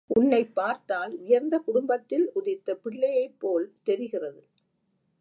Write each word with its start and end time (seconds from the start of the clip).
உன்னைப் 0.07 0.55
பார்த்தால் 0.55 1.17
உயர்ந்த 1.17 1.59
குடும்பத்தில் 1.59 2.31
உதித்த 2.33 2.79
பிள்ளையைப்போல் 2.83 3.67
தெரிகிறது. 3.83 4.41